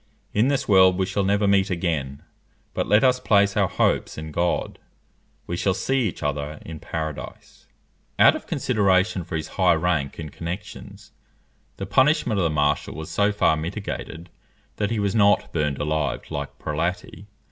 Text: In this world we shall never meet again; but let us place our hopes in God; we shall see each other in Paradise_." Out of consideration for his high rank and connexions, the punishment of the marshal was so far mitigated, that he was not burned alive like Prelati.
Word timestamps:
In 0.33 0.47
this 0.47 0.67
world 0.67 0.97
we 0.97 1.05
shall 1.05 1.23
never 1.23 1.47
meet 1.47 1.69
again; 1.69 2.23
but 2.73 2.87
let 2.87 3.03
us 3.03 3.19
place 3.19 3.55
our 3.55 3.67
hopes 3.67 4.17
in 4.17 4.31
God; 4.31 4.79
we 5.45 5.55
shall 5.55 5.75
see 5.75 6.07
each 6.07 6.23
other 6.23 6.57
in 6.65 6.79
Paradise_." 6.79 7.67
Out 8.17 8.35
of 8.35 8.47
consideration 8.47 9.23
for 9.23 9.35
his 9.35 9.47
high 9.61 9.75
rank 9.75 10.17
and 10.17 10.33
connexions, 10.33 11.11
the 11.77 11.85
punishment 11.85 12.39
of 12.39 12.43
the 12.45 12.49
marshal 12.49 12.95
was 12.95 13.11
so 13.11 13.31
far 13.31 13.55
mitigated, 13.55 14.31
that 14.77 14.89
he 14.89 14.97
was 14.97 15.13
not 15.13 15.53
burned 15.53 15.77
alive 15.77 16.21
like 16.31 16.57
Prelati. 16.57 17.27